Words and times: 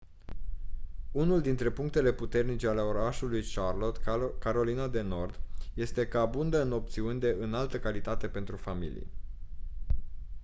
unul 1.11 1.41
dintre 1.41 1.69
punctele 1.69 2.13
puternice 2.13 2.67
ale 2.67 2.79
orașului 2.79 3.43
charlotte 3.53 3.99
carolina 4.39 4.87
de 4.87 5.01
nord 5.01 5.39
este 5.73 6.07
că 6.07 6.19
abundă 6.19 6.61
în 6.61 6.71
opțiuni 6.71 7.19
de 7.19 7.35
înaltă 7.39 7.79
calitate 7.79 8.27
pentru 8.29 8.55
familii 8.55 9.07